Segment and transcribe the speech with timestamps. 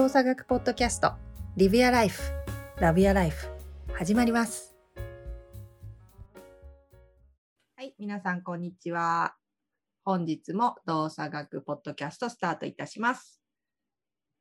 [0.00, 1.12] 動作学ポッドキャスト
[1.58, 2.22] リビアライフ
[2.78, 3.48] ラビアライフ
[3.92, 4.74] 始まります。
[7.76, 9.34] はい皆さんこんにちは。
[10.02, 13.42] 本日も動作学ポッドキャストスタートいたします、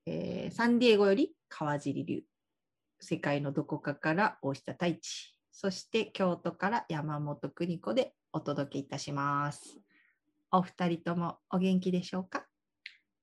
[0.05, 2.21] えーサンディエゴより川尻流。
[3.01, 5.35] 世界のどこかから大下太一。
[5.51, 9.77] そして京都から山本邦子でお届けいたします。
[10.51, 12.45] お二人ともお元気でしょうか？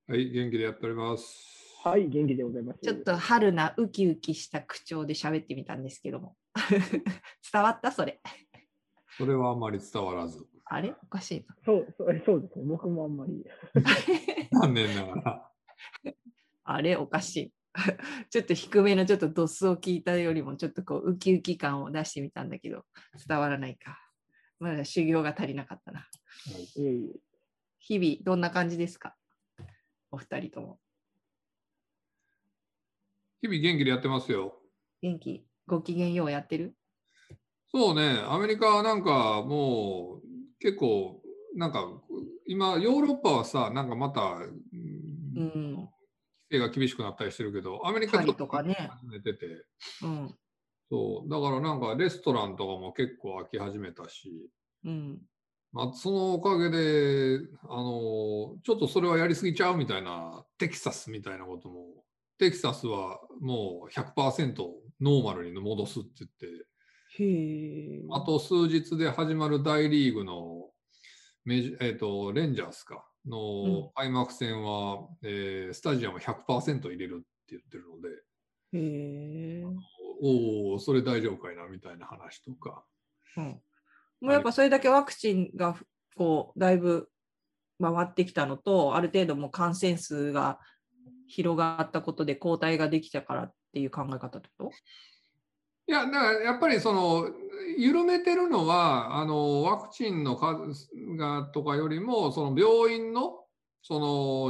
[0.07, 1.65] はい、元気でやっております。
[1.89, 2.81] はい、元気でございます。
[2.83, 6.35] ちょっと春なウキウキした口調で喋ってみたんですけども。
[7.53, 7.93] 伝わった？
[7.93, 8.21] それ。
[9.17, 10.93] それはあんまり伝わらず、あれ？
[11.01, 12.65] おかしいそうそうそうですね。
[12.65, 13.45] 僕もあんまり。
[14.51, 14.61] な。
[14.63, 15.51] 残念ながら。
[16.65, 16.97] あれ？
[16.97, 17.53] おかしい。
[18.31, 22.85] ちょっと低めのちょっとドスを聞いたよりもちょっとこうウキウキ感を出してみたんだけど
[23.29, 23.97] 伝わらないか。
[24.59, 26.09] まだ修行が足りなかったな。
[26.77, 27.21] いえいえ
[27.79, 29.15] 日々どんな感じですか？
[30.11, 30.81] お二人とも。
[33.47, 34.55] 日々元気でやってますよ。
[35.03, 35.47] 元気？
[35.69, 36.75] ご機嫌ようやってる？
[37.69, 40.27] そうね、アメリカはなんかもう
[40.59, 41.23] 結構、
[41.55, 41.87] なんか
[42.49, 45.77] 今、ヨーロッパはさ、なんかまた、うんうん。
[45.77, 45.89] 規
[46.51, 49.47] 制が厳しくなったりしてるけど、アメリカとかね始めてて、
[50.03, 50.35] うん。
[50.91, 54.51] そう、だからなんかレストランとかも結構開き始めたし、
[54.85, 55.21] うん。
[55.73, 61.96] まあ、そのおかげで、あの、ちょっとそれはやりすぎちゃうみたいな、テキサスみたいなことも、
[62.39, 64.55] テキサスはもう100%
[65.01, 66.67] ノーマルに戻すって言って。
[68.13, 70.69] あと数日で始まる大リーグの
[71.47, 78.27] メジ、えー、とレンジャースかうんの開幕戦は、えースタジアム100%入れるって言ってるので。
[80.23, 82.85] おお、それ大丈夫かいなみたいな話とか。
[83.37, 83.45] うん、
[84.21, 85.77] もうやっぱそれだけワクチンが
[86.17, 87.09] こうだいぶ
[87.81, 90.59] 回ってきたのと、ある程度もう感染数が
[91.27, 94.71] 広がったことで抗体ができたからっていう考え方ってこと？
[95.89, 97.29] いや、だからやっぱりその
[97.79, 103.45] 緩めてるのはあのワクチンの数がとかよりもその病院の
[103.83, 104.01] そ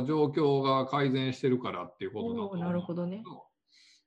[0.01, 3.23] の状況が改善してるからっていうことだと思うなるほどね。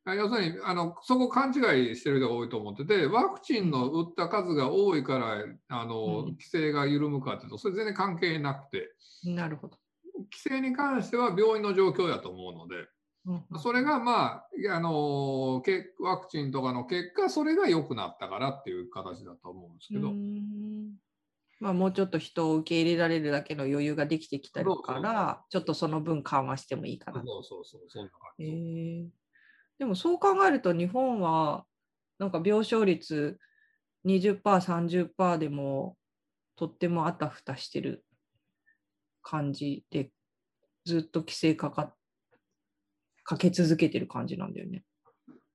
[0.05, 8.91] あ要するにあのそこ勘違いしてる人が多いと思っててワクチンの打った数が多いからあの、うん規制が緩むかというとそれ全然関係なくて
[9.25, 9.77] なるほど。
[10.31, 12.75] 規制に関しては病院の状況やと思うので。
[13.25, 15.61] うんそれがまあ、あの
[15.99, 20.13] ワクチンとかの結果、それが良くなったからっていう形だと思うんですけど、
[21.59, 27.21] まあ、もうちょっと人を受け入れられるだけの余裕ができてきたそうそうから、ちょっとその分緩和してもいいかな。
[27.23, 28.45] そうそうそう、そんな感じ。
[28.45, 29.09] え
[29.79, 31.65] でもそう考えると日本は
[32.17, 33.39] なんか病床率
[34.05, 35.97] 20%、30%でも
[36.55, 38.03] とってもあたふたしてる
[39.21, 40.11] 感じで
[40.89, 41.93] ずっと規制かか
[43.23, 44.83] かけ続けてる感じなんだよね。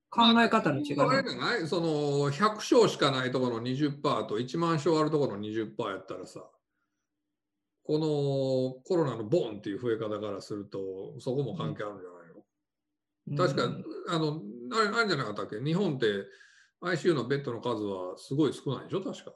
[0.08, 1.66] 考え方の違いまあれじゃない？
[1.66, 6.48] その100床しかないところの20%と1万床あるところの20%やったらさ、
[7.82, 12.10] このコロナのボンっていう増え方からすると、そこも関係あるんじゃ
[13.32, 14.40] ないの、確かうん、あの、
[14.72, 15.60] あれ、あれじゃなかったっけ？
[15.60, 16.06] 日本って
[16.80, 19.00] ICU のベッドの数はすごい少ないでしょ？
[19.02, 19.32] 確か。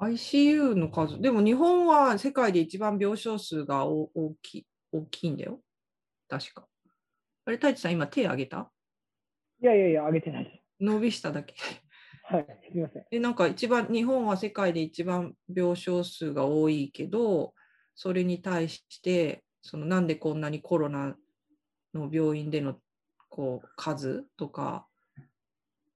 [0.00, 5.60] ICU の数、でも日本は世界で一番病床数がお大きい大きいんだよ。
[6.28, 6.66] 確か。
[7.44, 8.70] あれ、太一さん、今手挙げた？
[9.60, 10.62] いやいやいや、あげてないです。
[10.80, 11.54] 伸びしただけ。
[12.24, 13.06] はい、すみません。
[13.10, 17.54] で、なんか一番、日本は世界で一番病床数が多いけど、
[17.94, 21.16] それに対して、そのなんでこんなにコロナ
[21.92, 22.80] の病院での
[23.28, 24.86] こう数とか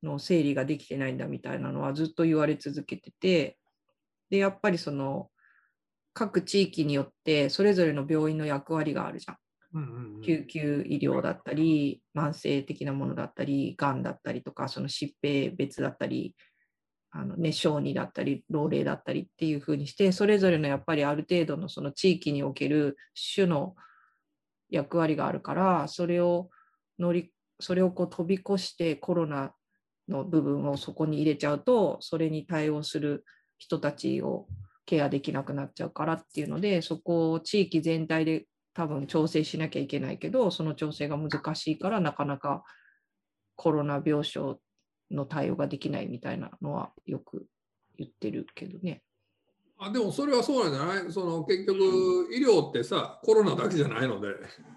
[0.02, 3.58] の整理ができてないんだみたいなのはずっと言われ続けてて、
[4.32, 5.28] で、やっぱりその
[6.14, 9.36] 各地域によってそれぞれの病院の役割があるじゃん。
[9.74, 16.34] うんうんうん救急医療だったり、慢性的なものだったり、がんだったりとか、その疾病別だったり、
[17.10, 22.96] あのね、小児だったり、老齢だったりっていうふうにして、それぞれのやっぱりある程度のその地域における
[23.34, 23.74] 種の
[24.70, 26.50] 役割があるから、それを
[26.98, 29.52] 乗り、それをこう飛び越してコロナ
[30.08, 33.24] の部分をそこに入れちゃうと、それに対応する
[33.62, 34.48] 人たちを
[34.86, 42.64] ケアできなくなっちゃうからっていうので、そこを地域全体で多分調整しなきゃいけないけど、その調整が難しいから、なかなか
[43.54, 44.56] コロナ病床
[45.12, 47.46] の対応ができないみたいなのはよく
[47.96, 49.04] 言ってるけどね。
[49.78, 51.12] あでもそれはそうなんじゃない？
[51.12, 51.78] その結局
[52.32, 54.28] 医療ってさコロナだけじゃないので。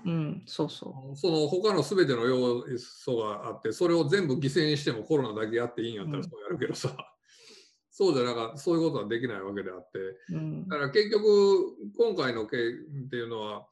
[0.06, 6.22] うん、そうそその他の全ての要素があってそれを全部犠牲にしてもコロナだけやっていいんやったうん。
[6.22, 6.96] らそうやるけどさ、
[7.98, 10.18] そうじゃなかそういうことはできないわけであってう。
[10.32, 12.60] うんだから結局今回の件
[13.06, 13.68] っていうのは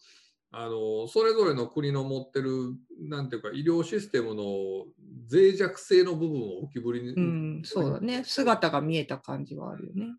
[0.49, 4.43] あのそれぞれの国の持ってるなんていうか医療システムの
[5.29, 8.23] 脆弱性の部分を浮き彫りに、うん、そうだね。
[8.23, 10.05] 姿が見えた感じはあるよね。
[10.05, 10.17] うん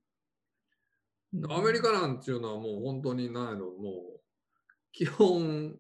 [1.51, 4.21] アメリカなんていうのはもう本当にないのもう
[4.93, 5.75] 基本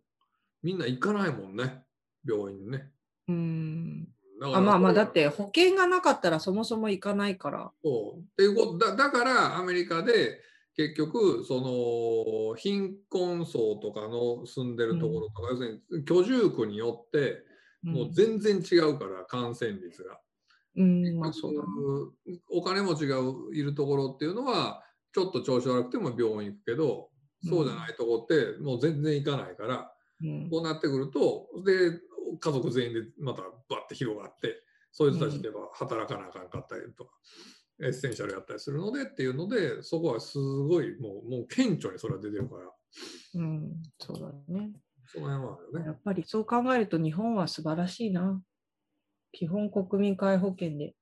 [0.64, 1.84] みんな行かないもんね
[2.26, 2.90] 病院にね。
[3.28, 4.08] うん。
[4.42, 7.70] あまあまあ、だって保険がなかったらそもそも行かないから。
[7.82, 10.40] そうっていうことだだからアメリカで
[10.76, 11.60] 結局そ
[12.50, 17.44] の貧困層とかの住んでるところとか、要するに居住区によって
[17.82, 20.18] もう全然違うから感染率が。
[20.76, 22.40] うん、うんまあそうだね。
[22.50, 23.18] お金持ちが
[23.52, 24.82] いるところっていうのは
[25.12, 27.08] ちょっと調子悪くても病院行くけど
[27.48, 29.90] そうじゃないとこってもう全然行かないから、
[30.22, 31.90] うんこうなってくるとで
[32.38, 37.10] 家族全員でまたバッて広がってそういう人たちでは働かなあかんかったりとか、
[37.82, 42.62] エッセンシャルやったりするのでっていうのでそこはすごいもうもう顕著にそれは出てるから
[43.34, 44.70] うん、そうだね。
[45.06, 45.86] その辺はあるよね。
[45.86, 48.40] やっぱりそう考えると日本は素晴らしいな。
[49.32, 50.94] 基本国民皆保険で。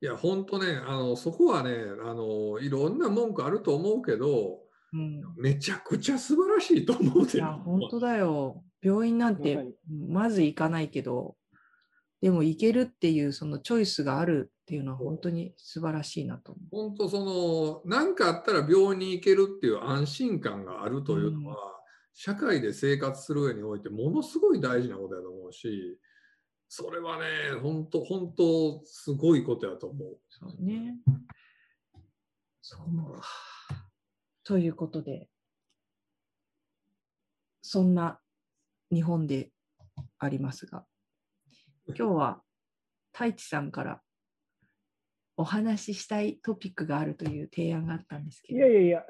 [0.00, 1.70] いや本当ねあのそこはね
[2.04, 4.60] あのいろんな文句あると思うけど
[4.94, 8.62] うん、めちゃくちゃ素晴らしいと思うでいや、本当だよ。
[8.84, 11.36] 病院なんてまず行かないけど、
[12.20, 21.56] でも行けるっていうそのチョイスがあるっていうのは本当に素晴らしいなと思本当その何かあったら病院に行けるっていう安心感があるというのは、
[22.14, 25.98] 社会で生活する上においてものすごい大事なことだと思うし
[26.68, 27.24] それはね
[27.60, 30.08] 本当本当すごいことやと思う。
[30.08, 30.18] う。
[30.28, 30.96] そうね。
[32.62, 33.20] そう思うわ。
[34.44, 35.28] ということで、
[37.62, 38.18] そんな
[38.92, 39.50] 日本で
[40.18, 40.84] ありますが、
[41.86, 42.42] 今日は
[43.12, 44.00] 太一さんから
[45.36, 48.58] お話ししたいトピックがあるという提案があったんですけど。
[48.58, 49.04] いやいやいや、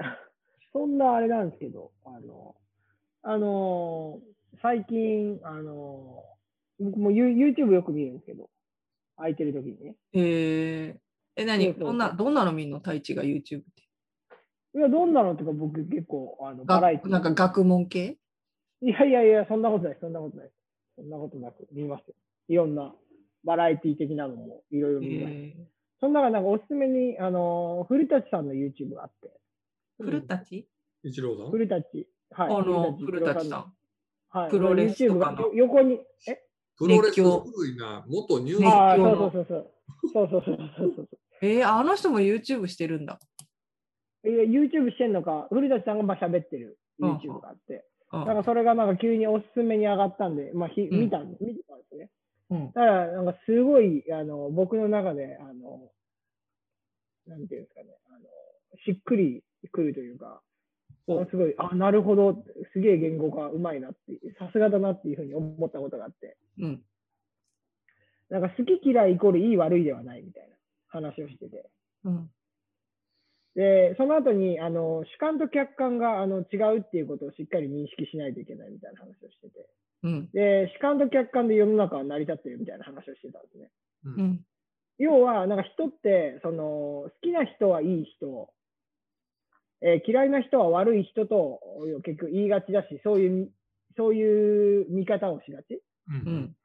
[0.73, 2.57] そんなあれなんですけど、あの、
[3.23, 4.21] あの
[4.63, 6.23] 最近、あの
[6.79, 8.51] 僕もユ YouTube よく見るんですけど、
[9.17, 9.97] 空いてる時にね。
[10.13, 10.99] えー、
[11.37, 11.73] え、何？
[11.75, 12.79] どんな、どんなの見んの？
[12.79, 13.83] 太一が YouTube って。
[14.77, 18.19] いや、どんなのってか、僕結構、あの、バラエティがなんか学問系？
[18.85, 20.51] いやいやいや、そんなことない、そんなことない。
[20.97, 22.15] そんなことなく見ますよ。
[22.49, 22.95] いろんな
[23.45, 25.33] バラエティ的なのもいろいろえ見ます。
[25.33, 25.53] ー、
[26.01, 29.31] その中なんかおすすめに、あの、古舘さんの YouTube があって、
[29.99, 30.69] 古舘？
[31.03, 31.51] 一郎さん？
[31.51, 32.55] 古舘、はい。
[32.55, 33.73] あの、古舘のさん。
[34.29, 34.51] はい。
[34.51, 36.43] プロレスとかの横に、え？
[36.77, 39.71] プロレス熱狂古いな元ニュー熱スああ、そうそうそうそう。
[40.13, 41.09] そうそうそうそうそう。
[41.41, 43.19] えー、あの人も YouTube してるんだ。
[44.25, 47.94] いや YouTube してんのか、古舘さんがまあ喋ってるうん YouTube があって、あ
[48.25, 51.01] なんかそれがなんか急におすすめに上がったんで、まあひうん。
[51.01, 52.11] 見たんで、見てたんですね。
[52.51, 52.67] うん。
[52.69, 55.91] だから、なんかすごい、あの、僕の中で、あの、
[57.27, 58.19] なんていうんですかね、あの、
[58.85, 60.43] しっくりくるというか、
[61.07, 66.83] おすごい、あ、なるほど、すげえ言語がうまいなって、さすがだなっていうふうに思ったことがあって、うん。
[68.31, 70.57] なんか好き嫌いイコールいい悪いではないみたいな
[70.89, 71.69] 話をしてて、
[72.05, 72.31] うん。
[73.55, 79.69] で、その後に、あの、主観と客観があの違うっていうことをしっかり認識しないといけないみたいな話をしてて、
[80.03, 80.31] うん。
[80.33, 83.71] で、主観と客観で世の中は成り立ってるみたいな話をしてたんですね。
[84.05, 84.47] ううんん。
[84.99, 88.51] 要は、なんか人って、その、好きな人はいい人、
[89.83, 91.61] えー嫌いな人は悪い人と
[92.05, 93.53] 結局言いがちだし、そういう、
[93.97, 95.83] そういう見方をしがち。
[96.09, 96.57] うんうん。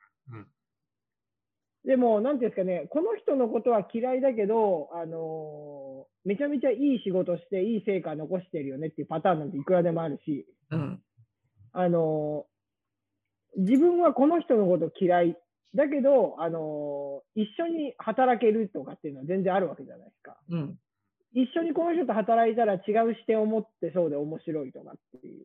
[1.90, 11.02] でも、なんていうんですかね、この人のことは嫌いだけど、あのーめちゃめちゃいい仕事して、いい成果残してるよねっていうパターンなんていくらでもあるし、うん。
[11.74, 15.38] あのー自分はこの人のこと嫌い。
[15.74, 20.38] だけど、あのー一緒に働けるとかっていうのは全然あるわけじゃないですか。
[20.52, 20.78] うん。
[21.34, 25.44] 一緒にこの人と働いたら違う視点を持ってそうで面白いとかってい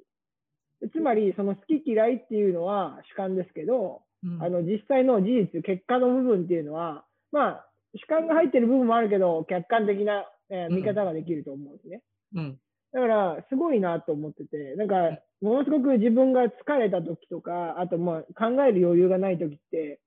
[0.82, 0.90] う。
[0.90, 7.66] つまり、その好き嫌いっていうのは主観ですけど、うんあの実際の事実、結果の部分っていうのは、まあ、
[7.96, 12.02] 主観が入ってる部分もあるけど、客観的な、えーうん見方ができると思うんですね。
[12.34, 12.58] うん。
[12.92, 20.00] だから、すごいなと思ってて、なんか、ものすごく自分が疲れた時とか、あと、まあ、考える余裕がない時って、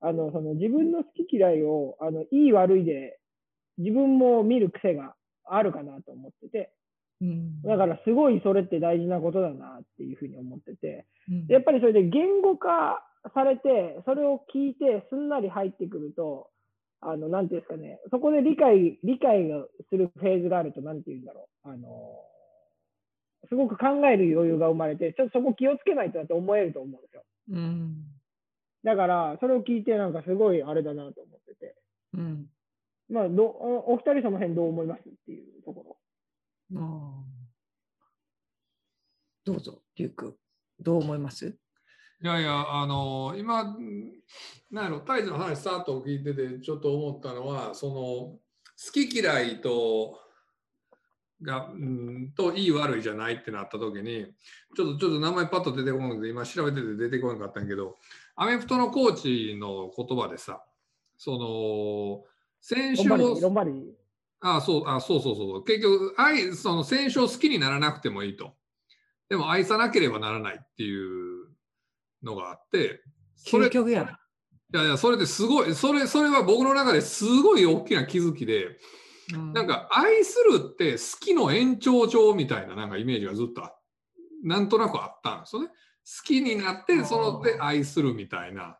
[0.00, 3.18] あの、その自分の好き嫌いを、あの、いい悪いで、
[3.78, 6.72] 自分も見る癖があるかなと思ってて、
[7.20, 7.62] うん。
[7.62, 16.50] だからすごいそれって大事なことだなっていうふうに思ってて、うんでやっぱりそれで言語化されて、それを聞いてすんなり入ってくると、
[17.00, 21.88] あの、なんていうんですかね、そこで理解、理解をするフェーズがあると、なんていうんだろう、あの、
[23.48, 27.24] すごく考える余裕が生まれて、ちょっとそこ気をつけないとなって思えると思うんですよ。
[27.52, 28.04] うん。
[28.84, 31.76] だから、それを聞いて、なんかすごいあれだなと思ってて、
[32.14, 32.46] うん。
[33.08, 35.98] まあ、どおお二人その辺どう思いますっていうとこ
[36.72, 36.80] ろ。
[36.80, 37.24] ああ
[39.44, 40.36] どうぞ、リュウ君。
[40.78, 41.56] どう思います？
[42.22, 43.76] いやいや、あの今、
[44.70, 48.38] なんやろ、大樹の話、さっと聞いてて、ちょっと思ったのは、その、好
[48.92, 50.18] き嫌いと、
[51.42, 54.26] が、うん、と、いい悪いじゃないってなった時に、
[54.76, 57.96] ちょっと、ちょっと名前パッと出てこないので、今調べてて出てこなかったんやけど、
[58.36, 60.62] アメフトのコーチの言葉でさ、
[61.16, 62.24] その、
[62.60, 63.82] 選手をロンバルディ、ロンバルディ。
[64.42, 65.64] あそうあそうそうそう。
[65.64, 68.54] 結局愛、その選手を好きにならなくてもいいと。
[69.28, 71.29] でも愛さなければならないっていう
[72.22, 73.02] のがあって、
[73.36, 74.10] それ究極やな。
[74.72, 78.78] いやいや、それですごい、それ、それは僕の中ですごい大きな気づきで、
[79.34, 79.52] うん。
[79.52, 83.72] なんか愛するって好きの延長上みたいななんかイメージがずっとあ
[84.42, 85.68] なんとなくあったんですよね。
[85.68, 85.74] 好
[86.24, 88.78] きになって、そので愛するみたいな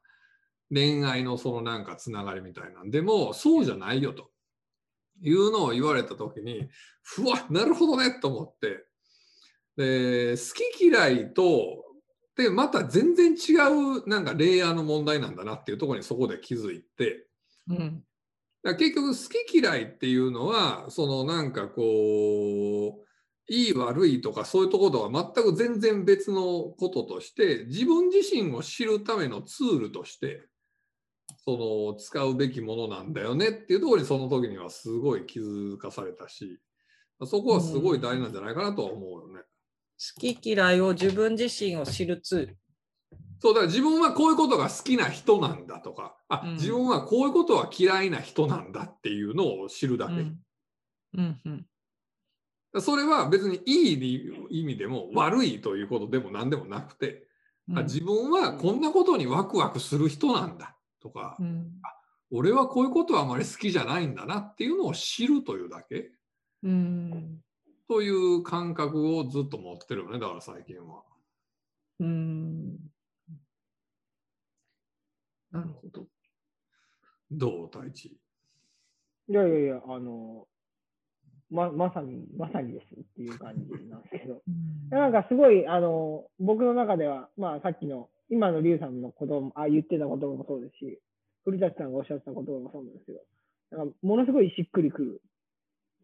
[0.72, 2.90] 恋愛のそのなんかつながりみたいなん。
[2.90, 4.30] でも、そうじゃないよと。
[5.22, 6.68] いうのを言われたときに、
[7.02, 8.86] ふわ、なるほどねと思って、
[9.76, 11.84] で好き嫌いと、
[12.42, 13.52] で、また全然違
[13.98, 17.26] うなんかレイヤーの問題なんだなっていうところにそこで気づいて、
[17.68, 18.02] うん
[18.62, 30.42] だ結局好き嫌いっていうのはそのなんかこういい悪いとかそういうところとは全く全然別のこととして自分自身を知るためのツールとして
[31.44, 36.60] その使うべきものなんだよねっていうところにその時にはすごい気づかされたし
[37.24, 39.40] そこはすごい大事なんじゃないかなとは思うよね。
[40.00, 42.56] 好き嫌いを自分自身を知るツール。
[43.38, 46.16] そうだから自分はこういうことが好きな人なんだとか。
[46.28, 46.54] あ、うん。
[46.54, 50.12] 自分はこういうことは嫌いな人なんだっていうのを知るだけ。
[50.12, 50.40] うん。
[51.14, 51.50] うんう
[52.78, 52.80] ん。
[52.80, 57.26] それは別にいい意味でも悪いということでも何でもなくて、
[57.74, 61.72] あ自分はこんなことにワクワクする人なんだとか、うん。
[62.30, 66.10] 俺はこういうことはあまり好きじゃないんだなっていうのを知るというだけ。
[66.62, 67.40] うん
[67.90, 71.02] という感覚をずっと持ってるよねだから最近は。
[71.98, 72.76] うん
[75.50, 76.06] なるほど。
[77.32, 78.04] どう太一？
[78.06, 80.46] いやいやいや、あの、
[81.50, 84.40] ま、まさに、まさにですっていう感じなんですけど。
[84.96, 91.00] なんかすごい、あの、僕の中では、まあさっきの、今のリュウさんのことも、あ、言ってたこともそうですし、
[91.42, 93.20] 古舘さんがおっしゃってたこともそうなんですけど、
[93.72, 95.22] なんかものすごいしっくりくる、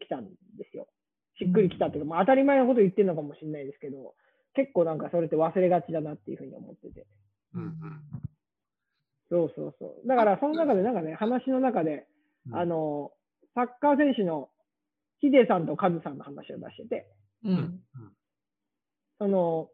[0.00, 0.88] きたんですよ。
[1.38, 4.14] しっくりきたっていうか、まあ当たり前のこと言ってるのかもしれないですけど、
[4.54, 7.06] 結構なんかそれって忘れがちだなっていうふうに思ってて。
[7.54, 7.72] うんうん。
[9.28, 10.08] そうそうそう。
[10.08, 12.06] だからその中でなんかね、話の中で、
[12.48, 12.56] うん。
[12.56, 13.12] あの、
[13.54, 14.48] サッカー選手の
[15.20, 17.06] ヒデさんとカズさんの話を出してて、
[17.44, 17.80] うん。
[19.18, 19.70] その、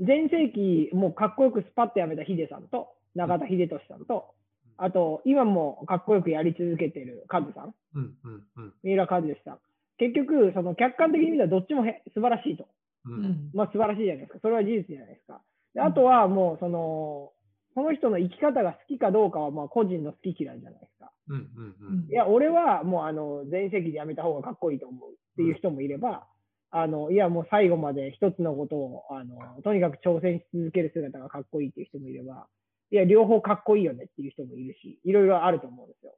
[0.00, 4.34] 全盛期、もうかっこよくスパッとやめたヒデさんと、中田秀俊さんと、
[4.76, 8.74] あと、今もかっこよくやり続けてるカズさん、うんうんうん。
[8.82, 9.58] 三浦和義さん。
[9.98, 12.66] 結局、その客観的に見たらどっちもへ素晴らしいと。
[13.04, 14.38] ううんんまあ素晴らしいじゃないですか。
[14.40, 15.40] それは事実じゃないですか。
[15.74, 17.32] であとはもう、その、
[17.74, 21.12] その人の生き方が好きかどうかは、まあ個人の好き嫌いじゃないですか。
[21.28, 26.26] うんうんうんいや、俺はもうあの、全盛期でやめた方がかっこいいと思うっていう人もいれば、
[26.70, 32.46] あの、いや、もう最後まで一つのことを、あの、とにかく挑戦し続ける姿がかっこいいっていう人もいれば、
[32.90, 36.14] いや、両方かっこいいよねっていう人もいるし、いろいろあると思うんですよ。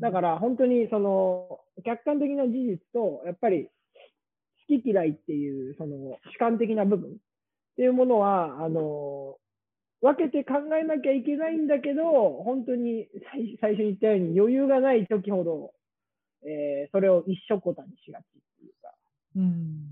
[0.00, 3.68] だから本当にその、客観的な事実と、やっぱり
[4.68, 7.14] 好き嫌いっていう、その主観的な部分っ
[7.76, 9.36] ていうものは、あの、
[10.00, 15.72] 分けて考えなきゃいけないんだけど、本当に最最初に言ったように余裕がない時ほど、
[16.46, 18.26] えーそれを一緒こたにしがちっ
[18.58, 18.94] ていうか、
[19.36, 19.88] うん。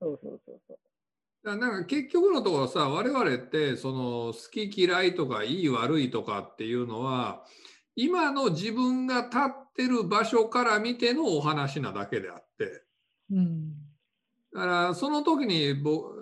[0.00, 0.78] そうそうそうそう。
[1.44, 7.44] だからなんか結局のところさ我々ってその好き嫌いとかいい悪いとかっていうのは
[7.96, 12.82] 今の自分が立ってる場所から見てのお話なだけであって
[13.30, 13.70] うん
[14.52, 16.12] だからその時にぼ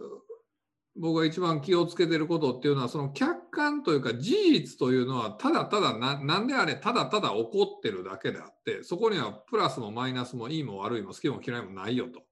[0.96, 12.22] 僕が一番気をつけてることっていうのはその客観というか事実というのはただただななんであれただただ起こってるだけであってそこにはプラスもマイナスもいいも悪いも好きも嫌いもないよと。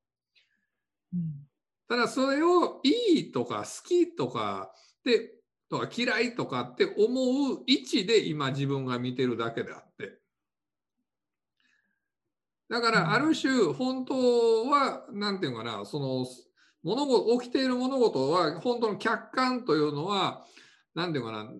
[1.15, 1.53] うん
[1.89, 4.73] ただそれをいいとか好きとか
[5.05, 5.42] で
[5.73, 10.19] とか嫌いとかって思う位置で今自分が見てるだけであって。
[12.69, 14.14] だからある種本当
[14.69, 16.26] は何て言うのかなその
[16.83, 20.45] 物事起きている物事は本当の客観というのは
[20.95, 21.50] 何て言うのかな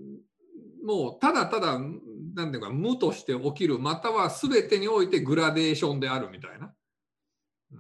[0.85, 6.73] もうただただ何て言うか無として起きるまたは全てにおいてグラデーションであるみたいな。
[7.73, 7.79] うん。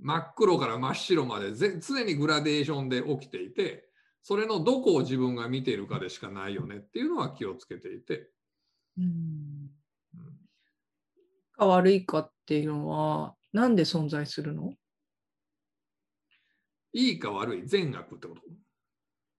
[0.00, 3.88] 真っ黒から真っ白までぜ常にグラデーションで起きていて
[4.24, 8.28] それのどこを自分が見ているかでしかないよねっていうのは気をつけていて、
[8.98, 9.04] うん。
[9.04, 9.70] うん
[11.56, 14.72] か悪いかっていうのはなんで存在するの？
[16.92, 18.40] いいか悪い、善悪ってこと？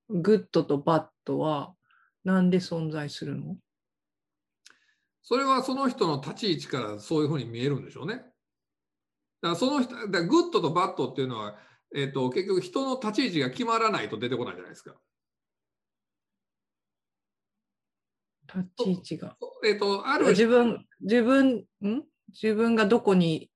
[0.09, 1.73] グッドとバッドは
[2.23, 3.57] なんで存在するの？
[5.23, 8.15] それはその人の立ち位置からそういうふうに見えるんでしょうね。
[8.15, 8.27] だか
[9.41, 11.55] らその人、だグッドとバッドっていうのは、
[11.97, 14.95] えーと、結局人の立ち位置が決まらないと出てこないじゃないですか。
[18.53, 19.37] 立ち位置が。
[19.65, 22.03] えーと、ある自分、自分、ん？
[22.41, 23.49] 自分がどこに、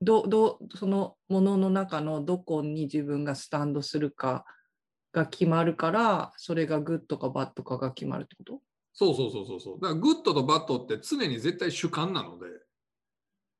[0.00, 4.44] どどそのものの中のどこに自分がスタンドするか
[5.12, 8.60] が決まるから、それがグッドかバッドかが決まるってこと？
[8.92, 9.80] そうそうそうそうそう。
[9.80, 12.46] だからグッドとバッドって常に絶対主観なので、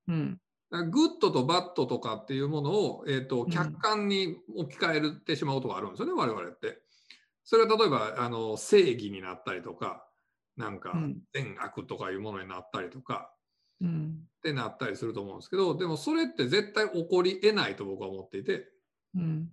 [0.09, 0.38] うん。
[0.73, 6.79] グッドとバッドとかっていうものを、えーとうん客観に置き換えてしまうことがあるんですよね、我々って。
[7.45, 10.07] それは例えばあの正義になったりとか、
[10.57, 13.35] なんかうん善悪とかいうものになったりとか、
[13.81, 14.19] うん。
[14.38, 18.67] ってなったりすると思うんですけど、でもそれって絶対起こり得ないと僕は思っていて、
[19.14, 19.49] うん、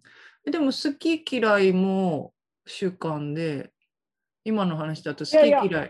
[0.50, 2.34] でも好き嫌いも
[2.66, 3.72] 主観で、
[4.46, 5.50] 今の話だと好き嫌い。
[5.50, 5.90] いやいや、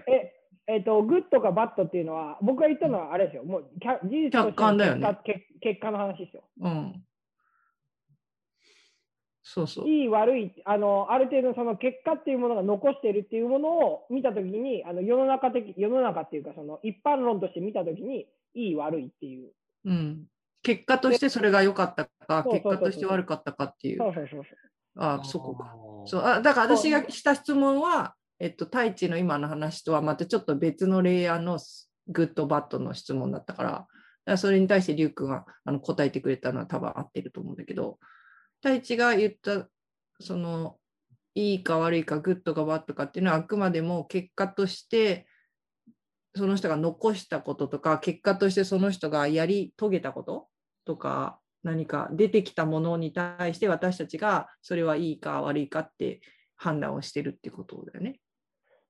[0.70, 3.44] え、えっ、と、グッドかバッドっていうのは、僕が言ったのはあれですよ。
[3.44, 6.44] もう、キャ事実客観だよね結果結結果の話ですよ。
[6.62, 7.04] うん。
[9.42, 9.90] そうそう。
[9.90, 19.52] いい悪い、あの、ある程度その結果っていうものが残しているっていうものを見たときに、あの世の中的、世の中っていうか、その一般論として見たときに、いい悪いっていう。
[19.86, 20.26] うん。
[20.62, 23.98] 結果としてそれが良かったか、そうそうそうそう結果として悪かったかっていう。
[23.98, 24.58] そうそうそうそう。
[24.96, 25.72] あそこか。
[25.74, 31.60] あーそうあだから私がした質問は、えっと、太一の今の話とはまたちょっと別のレイヤーの
[32.08, 33.88] グッドバッドの質問だったから、か
[34.26, 38.00] らそれに対してリュウ君があの答えてくれたのは多分合ってると思うんだけど、
[38.62, 39.68] 太一が言った、
[40.20, 40.78] その、
[41.36, 45.28] いいか悪いか、グッドかバッドかっていうのはあくまでも結果として、
[46.36, 50.48] その人が残したこととか、結果としてその人がやり遂げたこと
[50.86, 56.22] とか、何か出てきたものに対して私たちがそれはいいか悪いかって
[56.56, 58.20] 判断をしてるってことだよね。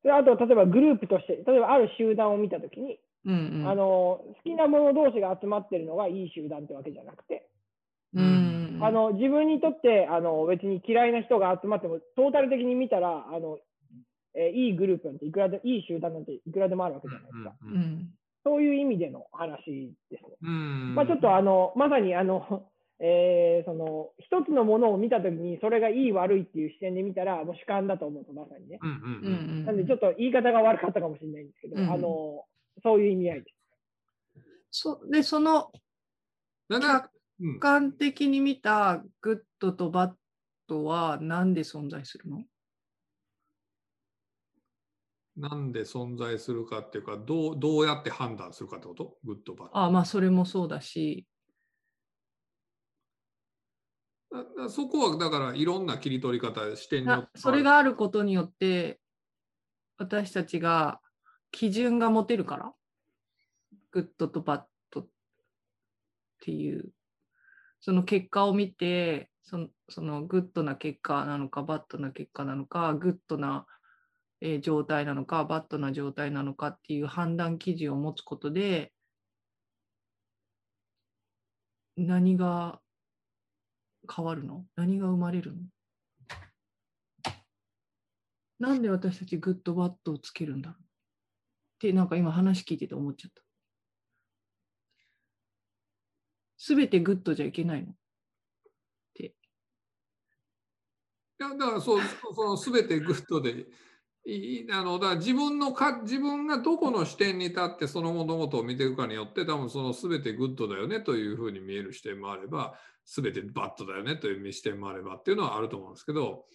[0.04, 3.68] であと、例えばグループとして、例えばある集団を見たときに、うんうん。
[3.68, 7.48] あの、好きなもの同士が集まってるのがいい集団ってわけじゃなくて、
[8.14, 13.60] うんあの自分にとってあの別に嫌いな人が集まってもトータル的に見たらあの、
[14.36, 18.10] えーいいグループなんていくらでいい集団なんていくらでもあるわけじゃないですか、ううんん。
[18.44, 20.96] そういう意味での話ですね、うん。
[20.96, 22.69] まあ、ちょっとあのまさにあの、
[23.00, 32.44] えーその一つのものを見たときにそれがいい悪いっていう視点で見たらもう主観だと思うとまさにね、うんうんううんんなんでちょっと言い方が悪かったかもしれないんですけど、うんあの
[32.84, 33.56] そういう意味合いです。
[34.72, 35.72] そでその
[36.70, 37.10] だから
[37.42, 37.54] うん。
[37.54, 40.12] 客観的に見たグッドとバッ
[40.68, 42.44] ドは何で存在するの？
[45.38, 49.16] なんで存在するかっていうかどうどうやって判断するかってこと？
[49.24, 49.78] グッドバッド。
[49.78, 51.26] あまあそれもそうだし、
[54.70, 59.00] そこはだからいろんな切り取り方視点によってそれがあることによって
[59.98, 61.02] 私たちが
[61.52, 62.74] 基準が持てるから？
[63.92, 64.62] グッドとバッ
[64.92, 65.08] ドっ
[66.42, 66.92] ていう。
[67.82, 73.66] その結果を見てそのそのグッドな結果なのかバッドな結果なのかグッドな、
[74.42, 78.92] えー状態なのかバッドな状態なのかっていう判断基準を持つことで
[81.98, 82.80] 何が
[84.08, 84.66] 変わるの？
[84.76, 85.62] 何が生まれるの？
[88.60, 90.82] なんで私たちグッドバッドをつけるんだろう？
[90.82, 90.86] っ
[91.80, 93.42] てなんか今話聞いてて思っちゃった。
[96.58, 97.94] すべてグッドじゃいけないの？
[101.42, 102.02] いやだからそう
[102.36, 103.68] その全てグッドで。
[104.26, 112.78] いいあのだから自分のか自分がどこの視点に立ってその物事を見ていくかによって多分その全てグッドだよねというふうに見える視点もあれば
[113.16, 116.46] 全てバッドだよねという視点もあればっていうのはあると思うんですけど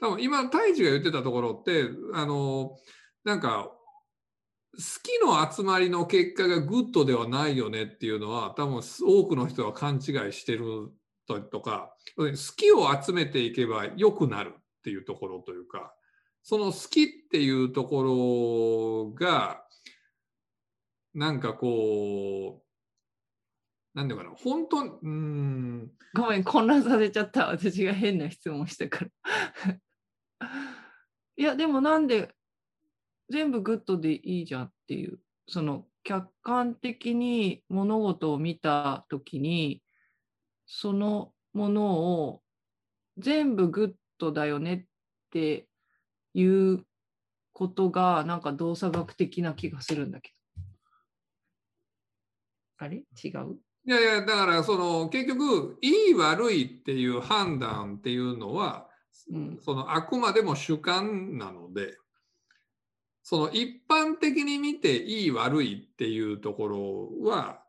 [0.00, 2.76] 多分今太一が言ってたところってあの
[3.24, 3.70] なんか
[4.76, 10.00] 好きの集まりの結果がグッドではないよねっていうのは多分多くの人は勘違い
[10.32, 10.90] してる
[11.26, 15.94] ととか好きを集めていけば良くなるっていうところというか
[16.42, 19.62] その好きっていうところが
[21.14, 22.63] なんかこう
[23.94, 27.48] なんていうかな本当うんごめん、混乱させちゃった。
[27.48, 29.80] 私が変な質問したから。
[31.36, 32.34] いや、でもなんで
[33.28, 39.82] 全部グッドでいいじゃんっていう、その客観的に物事を見たときに、
[40.66, 42.42] そのものを
[43.18, 44.84] 全部グッドだよねっ
[45.30, 45.68] て
[46.34, 46.84] いう
[47.52, 50.62] ことがなんか動作学的な気がするんだけど。
[52.78, 53.04] あれ？
[53.22, 53.58] 違う？
[53.86, 58.88] いやいや、だからその結局、いい悪いっていう判断っていうのは、
[59.30, 59.58] うん。
[59.60, 61.96] そのあくまでも主観なので、
[63.22, 67.62] その一般的に見ていい悪いっていうところは、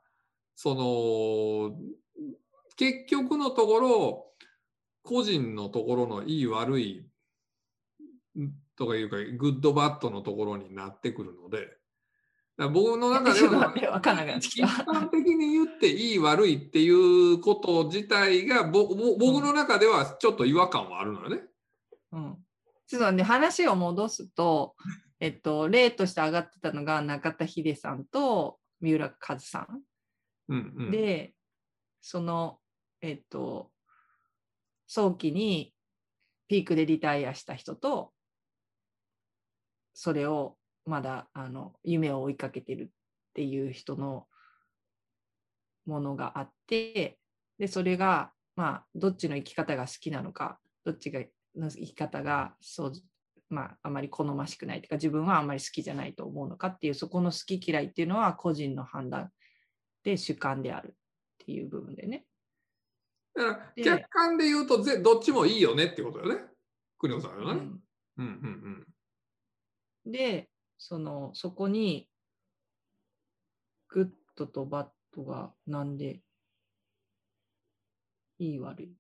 [0.56, 1.78] その
[2.78, 4.26] 結局のところ、
[5.04, 7.06] 個人のところのいい悪い
[8.78, 11.78] とかいうか、グッドバッドのところになってくるので、
[12.58, 13.74] 僕の中では
[14.40, 21.44] 一般的に言っていい悪いっていうこと自体が僕の中ではちょっと違和感はあるのよね。
[22.14, 22.46] うん
[22.88, 24.76] ちょっとね、話を戻すと、
[25.20, 29.82] えっと、例として上がってたのが中田秀さんと三浦和さん。
[30.50, 31.34] うんうん、で、
[32.02, 32.62] その、
[33.02, 33.72] えっと、
[34.88, 35.74] 早期に
[36.48, 38.14] ピークでリタイアした人と、
[39.94, 42.88] それをまだあの夢を追いかけてるっ
[43.34, 44.28] ていう人の
[45.86, 47.18] ものがあって、
[47.58, 51.22] で、それが、まあ、どっちの生き方が好きなのか、どっちが
[51.56, 52.94] の生き方がそう、
[53.50, 59.32] まあ、あまり好ましくないというか、自分はあんまり好きじゃないと思うのかっていう、そこの好き嫌いっていうのは個人の判断
[60.04, 62.26] で主観であるっていう部分でね。
[63.36, 66.42] だからで客観で言うとぜどっちもいいよねってことよね。
[66.98, 67.54] 国尾さんよね。
[67.54, 67.82] うん
[68.18, 68.88] うんうん
[70.06, 72.10] で、そのそこに
[73.90, 76.22] グッドとバッドがなんで
[78.40, 78.94] いい悪い。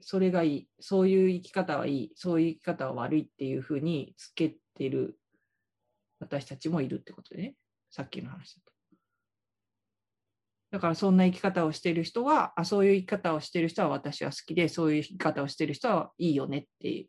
[0.00, 0.68] それがいい。
[0.80, 2.12] そういう生き方はいい。
[2.14, 5.18] そういう生き方は悪いっていうふうにつけてる
[6.20, 7.54] 私たちもいるってことでね。
[7.90, 8.72] さっきの話だと。
[10.70, 17.08] だからそんな生き方をしている人は、あ、そういう生き方をしている人は私は好きで、そういう生き方をしている人はいいよねっていう。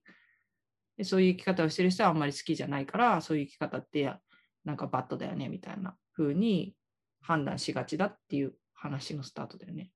[0.99, 4.13] でそういう生き方をしてる人はあんまり好きじゃないから、そういう生き方って
[4.65, 6.75] なんかバッドだよねみたいな風に
[7.21, 9.91] 判断しがちだっていう話のスタートだよね。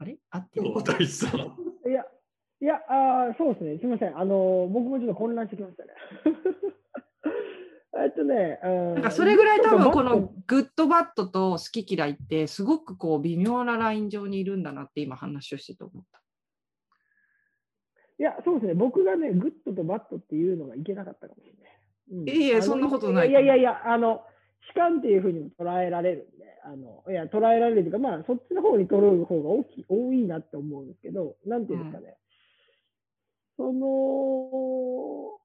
[0.00, 0.18] あれ？
[0.30, 0.72] 合ってる？
[0.74, 0.82] うん。
[0.82, 1.38] 太一さん。
[1.38, 2.02] いや、
[2.60, 3.78] いや、あーそうですね。
[3.78, 4.18] すみません。
[4.18, 5.90] あの、僕もちょっと混乱してきましたね。
[8.02, 16.19] えっとね、うんなんかそれぐらい多分このグッドバッドと好き嫌いってすごくこう微妙なライン上にいるんだなって今話をしてて思った。
[18.20, 18.74] いや、そうですね。
[18.74, 21.80] 僕がね、グッドとバッドっていうのがいけなかったかもしれない。
[22.12, 24.20] うんいやいやそんなことないいやいやいや、あの、
[24.70, 32.16] 主観っていうふうにも捉えられるんで、あの、いや、捉えられるというか、まあ、そっちの方に取る方が大きい、多いなって思うんですけど、なんていうんですかね。
[33.56, 35.38] その、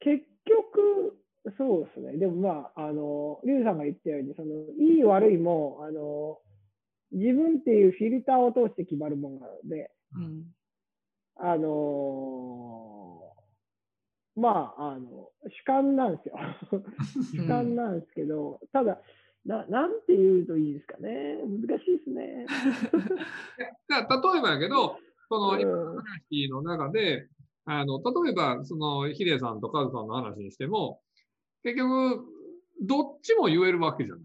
[0.00, 1.18] 結局、
[1.58, 2.16] そうですね。
[2.16, 6.38] でもまあ、あの、リュウさんが言ったように、その、いい悪いも、あの、
[7.12, 10.44] 自分っていうフィルターを通して決まるものなので、うん
[11.42, 13.20] あの
[14.36, 16.36] まあ、あの、主観なんですよ。
[17.34, 19.00] 主観なんですけど、ただ、
[19.44, 21.38] ななんて言うといいですかね。
[21.44, 22.46] 難しいですね。
[23.88, 27.28] だ例えばやけど、その今うんの話の中で、
[27.64, 31.00] あの例えば、そのヒデさんとカズさんの話にしても、
[31.62, 32.24] 結局、
[32.82, 34.24] どっちも言えるわけじゃない。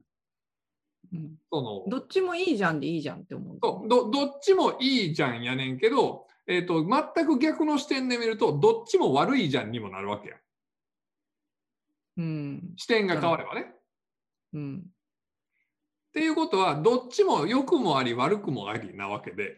[1.15, 3.57] うんそのどっちもいいじゃんでいいじゃんって思う。
[3.63, 10.35] そうどどっちもいいじゃんやねんけど、えー、と全く逆の視点で見ると、どっちも悪いじゃんにもなるわけや。
[12.17, 12.73] うん。
[12.77, 13.73] 視点が変わればね。
[14.53, 14.77] うん。
[14.77, 14.81] っ
[16.13, 19.55] ていうことは、どっちも良くもあり悪くもありなわけで、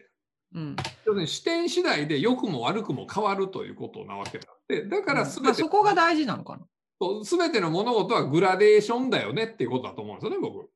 [0.54, 0.76] うん。
[1.04, 6.66] 要するに視点次第で良くも悪くも変わるということなわけであって、だからうんまあ、全て、そこが大事なのかな。
[7.00, 10.68] そう全ての物事はグラデーションだよねっていうことだと思うんですよね、僕。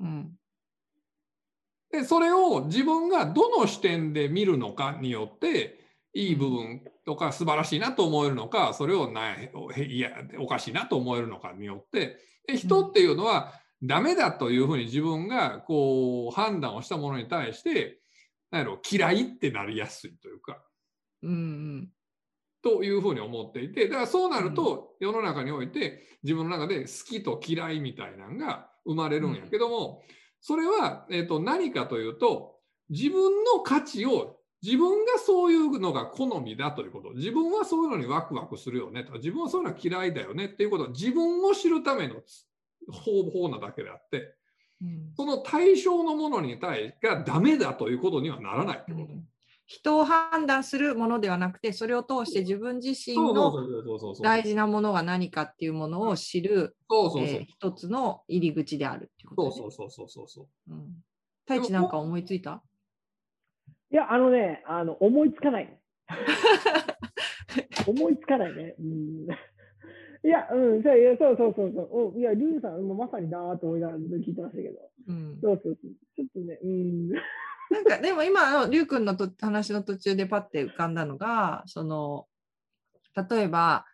[0.00, 0.38] うん。
[1.90, 5.78] で、それを自分がどの視点で見るのかによって、
[6.14, 9.50] いい部分とか素晴らしいなと思えるのか、それをない
[9.86, 13.52] いやおかしいなと思えるのかによって、で人っていうのは
[13.82, 17.98] ダメだというふうに自分がこう判断をしたものに対して、
[18.50, 20.62] なんやろ嫌いってなりやすいというか、
[21.22, 21.88] うんうん。
[22.62, 29.42] というふうに思っていて、だからそうなると世の中において自分の中で好きと嫌いみたいなのが生まれるんや。
[29.42, 30.02] けども、
[30.40, 32.56] それは、えー、と何かというと
[32.90, 37.10] 自分の価値を自分がそういうのが好みだということ。
[37.12, 39.12] 自分はそういうのにワクワクするよねと。
[39.12, 40.46] か自分はそういうのは嫌いだよね。
[40.46, 40.84] っていうこと。
[40.84, 42.14] を自分を知るための
[42.90, 44.34] 方法なだけであって
[44.80, 45.12] うん。
[45.16, 49.14] その対象のものに対がダメだということにはならないってこと。
[49.66, 53.52] 人を判断するものではなくて、それを通して自分自身の
[54.20, 56.76] 大事なものが何かっていうものを知る、
[57.46, 61.02] 一つの入り口であるっていうことね、そうそうそうそうそうそううん。
[61.48, 62.62] 太一なんか思いついた？
[63.90, 65.78] いや、あのね、あの思いつかない。
[67.86, 68.74] 思いつかないね。
[68.78, 69.26] うん、
[70.24, 72.14] いや、うん、そういやそうそうそうそう。
[72.14, 74.78] おいや、ルーさん、もうまさになーと思いながらずっと聞いてましたけど。
[75.08, 75.92] うん、そうそうそう。
[76.16, 77.10] ちょっとね、うん。
[77.72, 82.26] なんかでも今のりゅうくんのと話の途中でパッて浮かんだのがその
[83.30, 83.86] 例えば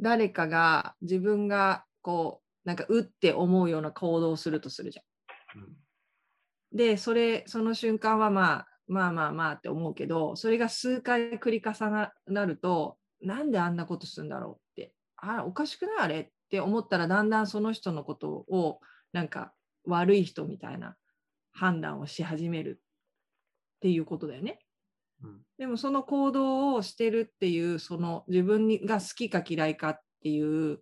[0.00, 5.04] 誰かが自分がこうなんかうって思うような行動をするとするじゃん。
[6.72, 18.80] でそれその瞬間はまあまあまあまあって思うけどそれが数回繰り重なるとなんであんなことするんだろうってあおかしくないあれって思ったらだんだんその人のことを
[19.12, 19.52] なんか
[19.84, 20.96] 悪い人みたいな
[21.52, 22.80] 判断をし始める
[23.80, 24.58] っていうことだよね。
[25.22, 25.40] うん。
[25.58, 30.80] でもその行動をしてるっていうその自分にが好きか嫌いかっていう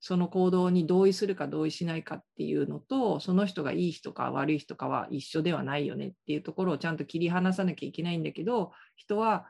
[0.00, 9.46] その行動に同意するか同意しないかっていうのとその人がいい人か悪い人かは一緒ではないよねっていうところをちゃんと切り離さなきゃいけないんだけど人は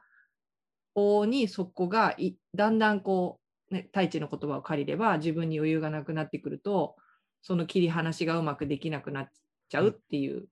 [0.96, 3.38] 往々にそこがいだんだんこ
[3.70, 6.96] う、ね、太一の言葉を借りれば自分に余裕がなくなってくると
[7.42, 9.29] その切り離しがうまくできなくなっ
[9.68, 10.48] ちゃうっていう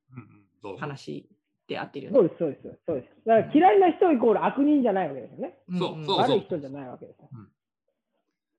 [1.28, 1.37] う
[1.74, 2.18] んうんそう話で合ってるよね。
[2.18, 3.08] そうです、そうです、そうです。
[3.26, 5.58] だから嫌いな人イコール悪人じゃないわけですよね。
[5.70, 7.28] そうそう悪い人じゃないわけですよ。
[7.32, 7.48] うん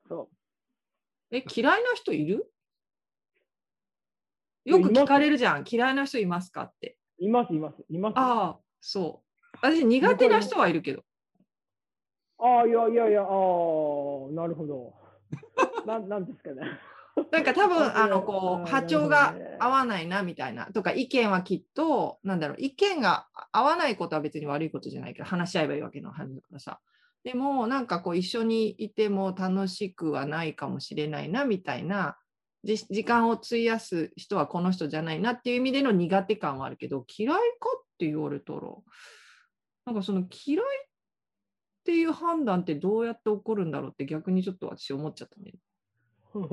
[0.07, 0.29] そ
[1.31, 2.51] え、嫌いな人いる？
[4.65, 5.63] よく聞かれるじゃん。
[5.69, 6.97] 嫌いな人いますかって。
[7.19, 7.25] う。
[7.25, 8.17] います、います、います。
[8.17, 9.57] あああ、そう。
[9.61, 11.03] 私、苦手な人はいるけど。
[12.39, 13.27] あ、いやいやいや、ああ、
[14.31, 14.93] なるほど。
[15.85, 16.63] なん、なんですかね。
[17.31, 20.67] なんか多分、ああの、こう、あ波長が合わないな、みたいな。
[20.67, 26.79] とか、意見はきっと、なんだろう、意見が合わないことは別に悪いことじゃないけど、話し合えばいいわけの話だからさ。
[27.23, 32.17] でも、なんかこう、一緒にいても楽しくはないかもしれないな、みたいな。
[32.63, 38.61] じ時間を費やす人はこの人じゃないなっていう意味での苦手感はあるけど、嫌いかって言われたら、
[39.85, 40.89] なんかその嫌いっ
[41.85, 45.53] ていう判断ってどうやって起こるんだろうって逆にちょっと私思っちゃったね。
[46.35, 46.43] うん、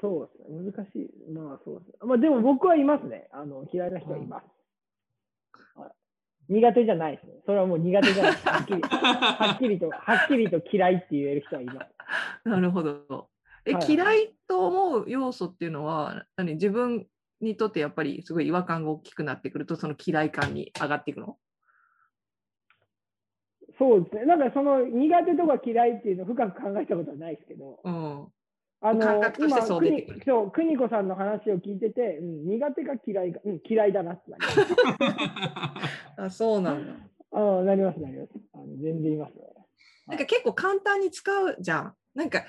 [0.00, 0.72] そうですね。
[0.72, 1.10] 難しい。
[1.32, 1.94] まあ、そうですね。
[2.02, 3.28] まあ、でも僕はいますね。
[3.32, 4.44] あの、嫌いな人はいます。
[5.78, 5.92] はい
[6.48, 7.34] 苦手じゃないですね。
[7.46, 8.32] それはもう苦手じゃない。
[8.32, 11.78] はっきり、はっきりと、はっきりと嫌いって言える人はいます。
[12.44, 13.30] なるほど。
[13.64, 16.54] え、はい嫌いと思う要素っていうのは何？
[16.54, 17.06] 自分
[17.40, 21.38] にとってやっぱりすごい違和感が大きくなってくるとその嫌い感に上がっていくの？
[23.78, 24.24] そうですね。
[24.26, 28.26] なんかその苦手とか嫌いっていうのを深く考えたことはないですけど、うん。
[28.84, 34.60] あの感覚として今そう出てくる国そう、邦子さんの話を聞いてて、うん、苦手か嫌いか、うん、嫌いだなってなります。
[36.22, 36.92] あそうなんだ。
[37.32, 38.30] ああなります、なります。
[38.52, 39.42] あの全然いますね。
[40.06, 41.94] なんか結構簡単に使うじゃん。
[42.14, 42.44] なんか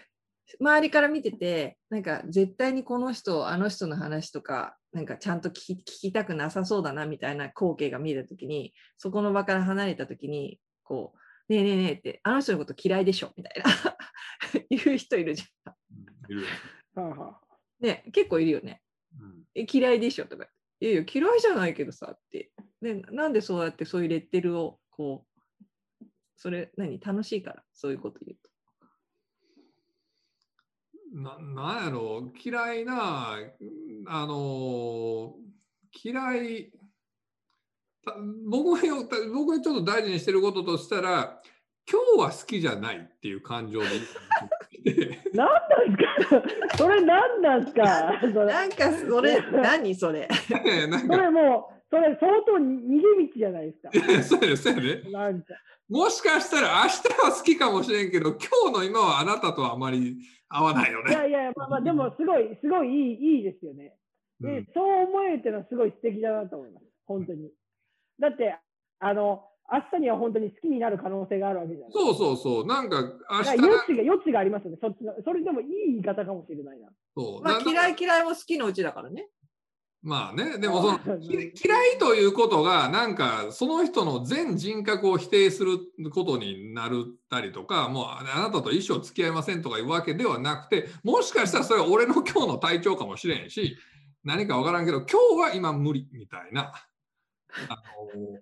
[0.59, 10.59] 周りから見てて、なんか絶対にこの人、あの人の話とか、なんかちゃんと聞き聞きたくなさそうだなみたいな光景が見えたときに、そこの場から離れたときに、
[10.93, 11.13] こ
[11.49, 13.97] う、ねえねえねえって、あの人のこと嫌いでしょみたいな
[14.69, 15.73] 言う人いるじゃん。
[16.31, 16.45] いる
[16.93, 18.81] はあはあね結構いるよね。
[19.19, 20.47] うんえ嫌いでしょとか。
[20.79, 22.51] いやいや、嫌いじゃないけどさって。
[22.81, 25.25] で、なんでそうやってそういうレッテルを、こ
[26.01, 28.49] う、それ、何楽しいから、そういうこと言うと。
[31.13, 33.37] ななんやろ嫌いな
[34.07, 35.35] あの
[36.03, 36.82] 嫌いた
[38.49, 41.41] 僕がよ僕がちょっと大事にしてることとしたら
[41.89, 43.87] 今日は好きじゃないっていう感情で
[45.33, 46.43] 何なんですか？
[46.77, 48.19] それ何なんですか？
[48.21, 49.95] それなんか、それ、何？
[49.95, 50.27] それ。
[50.47, 50.53] そ
[51.17, 53.89] れもう、それ相当逃げ道じゃないですか。
[54.23, 55.53] そうやねそうやねなんか
[55.89, 60.17] もしかしたら明日は好きかもしれんけど今日の今はあなたとはあまり
[60.49, 61.11] 合わないよね。
[61.11, 63.95] いやいや、まあまあ、でもすごい、すごいいいいいですよね。
[64.39, 66.85] で、うんそう思えるっていうのはすごい素敵だなと思います。
[67.05, 67.51] 本当に。
[68.19, 68.57] だって、
[68.99, 72.05] あの、明日には本当に好きになる可能性があるわけじゃないですか。
[72.05, 74.77] そうそうそうなんか明日余地が、余地がありますよね。
[74.81, 76.89] そっちの、それでもいい言い方かもしれないな。
[77.15, 79.27] そうまあ、な嫌い嫌いも好きのうちだからね。
[80.03, 85.79] まあね、でもその嫌いということがなんかその人の全人格を否定する
[86.11, 93.77] ことになるたりとかもうあなたと一生付き合いませんとかいうわけではなくてもしかしたらそれは俺の今日の体調かもしれんし
[94.25, 96.73] 何かわからんけど今日は今無理みたいな。
[97.69, 98.33] あのうん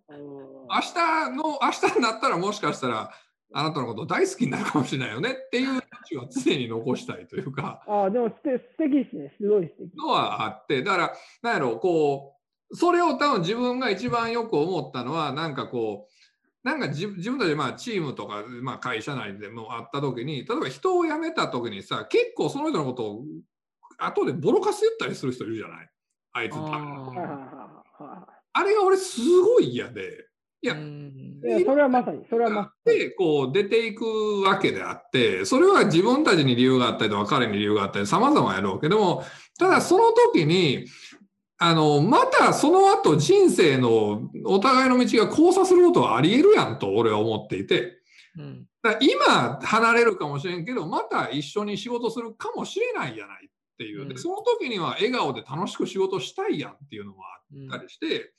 [0.69, 3.11] 明日の明日になったらもしかしたら
[3.53, 7.83] あなたのこと大好きになるかもしれないよねっていう余地は常に残したいというか。
[7.85, 9.33] ああ、でも素敵素敵ですね。
[9.37, 9.97] すごい素敵。
[9.97, 12.35] のはあってだからなんやろこ
[12.69, 16.11] うそれを多分自分が一番よく思ったのはなんかこう
[16.63, 23.23] なんか自自分たちでまあチームとか、まあ、会社内でもあった時に例えば人を辞めた時にさ結構その人のことを
[23.97, 25.89] 後でボロカス言ったりする人いるじゃない？
[26.33, 26.61] あいつだ
[28.53, 30.27] あれが俺すごい嫌で。
[30.63, 31.41] いや、うん。
[31.43, 32.99] いやそれはまさに、それはまさに。
[32.99, 34.05] で、こう出ていく
[34.45, 39.23] わけであって、それは自分たちに理由があったりとか、彼に理由があったり、様々やろうけども、
[39.57, 40.85] ただその時に、
[41.57, 47.99] あの、またその後人生のお互いの道が交差することはあり得るやんと俺は思っていて、
[48.37, 48.65] うん。
[48.83, 54.07] だ今離れるかもしれんけど、また一緒に仕事するかもしれないじゃないっていう。
[54.07, 54.19] でうん。
[54.19, 57.23] その時には笑顔で楽しく仕事したいやんっていうのも
[57.71, 58.29] あったりして、うん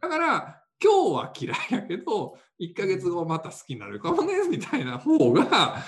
[0.00, 5.84] だから今日は嫌いやけど、1ヶ月後また好きになるかもね、みたいな方が、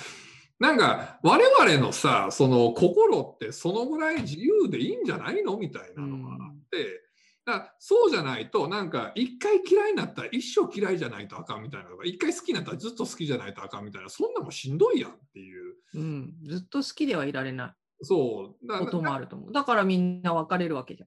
[0.59, 7.03] なんか我々のさ、その心ってそのぐらい自由でいいんじゃないのみたいなのがあって、
[7.45, 15.75] だそうじゃないと、なんか一回嫌いになったら一生嫌いじゃないとあかんみたいなのが、一回好きになったらずっと好きじゃないとあかんみたいな、そんなもんしんどいやんっていう。
[15.95, 18.67] うん、ずっと好きではいられなそう。
[18.67, 19.53] だいこともあると思う。
[19.53, 21.03] だからみんな別れるわけじ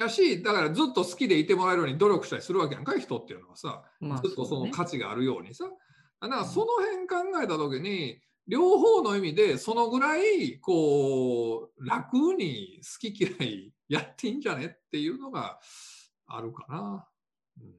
[0.00, 3.84] やし、だからずっと好きでいてもらえるように努力したりするわけやんか、人っていうのはさ。
[4.00, 5.64] まあ、ずっとその価値があるようにさ。
[6.20, 15.60] だからその辺考えたときに、両方の意味でそのぐらいこう楽に好き嫌いやっていいんじゃねっていうのが
[16.26, 17.08] あるかな。
[17.60, 17.70] うん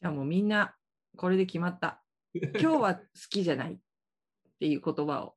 [0.00, 0.76] じゃあもうみんな
[1.16, 2.02] これで決まった。
[2.34, 3.78] 今日は好きじゃないっ
[4.60, 5.34] ていう言葉を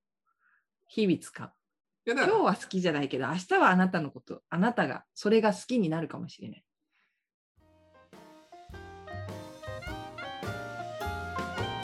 [0.88, 1.51] 日々使う。
[2.10, 6.63] 今日は好きじゃないけど、明日はあなたのこと、あなたがそれが好きになるかもしれない。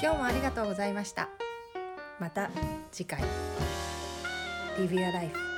[0.01, 1.27] 今日もありがとうございました。
[2.19, 2.49] また
[2.91, 3.19] 次回。
[4.77, 5.52] Live Your Life